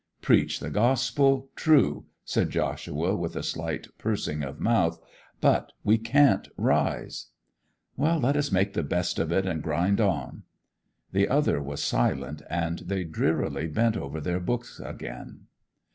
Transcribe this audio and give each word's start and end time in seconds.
'Preach 0.19 0.59
the 0.59 0.71
Gospel—true,' 0.71 2.05
said 2.25 2.49
Joshua 2.49 3.15
with 3.15 3.35
a 3.35 3.43
slight 3.43 3.85
pursing 3.99 4.41
of 4.41 4.59
mouth. 4.59 4.99
'But 5.39 5.73
we 5.83 5.99
can't 5.99 6.47
rise!' 6.57 7.27
'Let 7.99 8.35
us 8.35 8.51
make 8.51 8.73
the 8.73 8.81
best 8.81 9.19
of 9.19 9.31
it, 9.31 9.45
and 9.45 9.61
grind 9.61 10.01
on.' 10.01 10.41
The 11.11 11.29
other 11.29 11.61
was 11.61 11.83
silent, 11.83 12.41
and 12.49 12.79
they 12.79 13.03
drearily 13.03 13.67
bent 13.67 13.95
over 13.95 14.19
their 14.19 14.39
books 14.39 14.79
again. 14.83 15.41